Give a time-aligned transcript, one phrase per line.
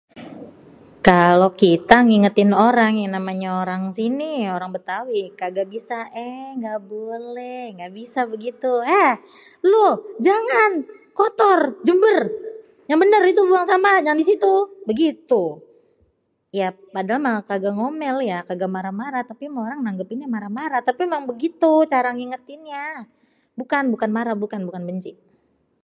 [1.07, 7.61] "Kalo kita ngingetin orang, yang namanya orang sini, orang Bétawi kagak bisa ""eh nggak boleh""
[7.75, 8.71] nggak bisa begitu.
[9.03, 9.11] ""Ah!
[9.71, 9.87] Lu
[10.27, 10.71] jangan
[11.19, 12.17] kotor, jember,
[12.89, 14.53] yang bener itu buang sampahnya jangan di situ!""
[14.89, 15.41] begitu.
[16.59, 20.81] Ya padahal mah kagak ngomél ya, kagak marah-marah tapi mah orang nanggepinnya marah-marah.
[20.87, 22.85] Tapi mah emang begitu cara ngingetinnya.
[23.59, 25.11] Bukan, bukan marah, bukan benci."